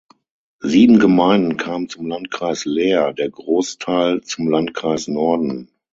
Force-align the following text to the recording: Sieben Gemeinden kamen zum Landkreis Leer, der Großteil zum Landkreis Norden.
Sieben 0.63 0.97
Gemeinden 0.97 1.57
kamen 1.57 1.87
zum 1.87 2.07
Landkreis 2.07 2.65
Leer, 2.65 3.13
der 3.13 3.29
Großteil 3.29 4.21
zum 4.21 4.47
Landkreis 4.47 5.07
Norden. 5.07 5.69